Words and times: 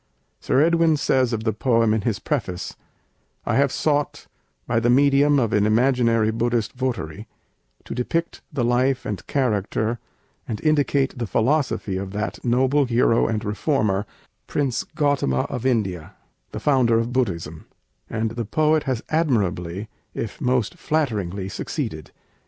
Sir 0.39 0.59
Edwin 0.63 0.97
says 0.97 1.31
of 1.31 1.43
the 1.43 1.53
poem 1.53 1.93
in 1.93 2.01
his 2.01 2.17
preface, 2.17 2.75
"I 3.45 3.55
have 3.57 3.71
sought, 3.71 4.25
by 4.65 4.79
the 4.79 4.89
medium 4.89 5.37
of 5.37 5.53
an 5.53 5.67
imaginary 5.67 6.31
Buddhist 6.31 6.73
votary, 6.73 7.27
to 7.85 7.93
depict 7.93 8.41
the 8.51 8.63
life 8.63 9.05
and 9.05 9.23
character 9.27 9.99
and 10.47 10.59
indicate 10.61 11.19
the 11.19 11.27
philosophy 11.27 11.97
of 11.97 12.13
that 12.13 12.43
noble 12.43 12.85
hero 12.85 13.27
and 13.27 13.45
reformer, 13.45 14.07
Prince 14.47 14.83
Gautama 14.95 15.41
of 15.51 15.67
India, 15.67 16.13
the 16.51 16.59
founder 16.59 16.97
of 16.97 17.13
Buddhism;" 17.13 17.67
and 18.09 18.31
the 18.31 18.43
poet 18.45 18.85
has 18.85 19.03
admirably, 19.09 19.87
if 20.15 20.41
most 20.41 20.79
flatteringly, 20.79 21.47
succeeded. 21.47 22.09